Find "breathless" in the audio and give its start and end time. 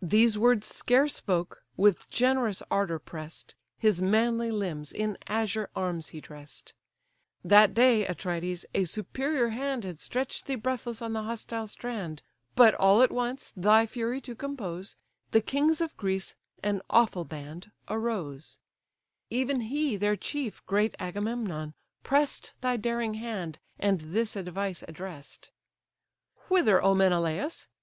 10.54-11.02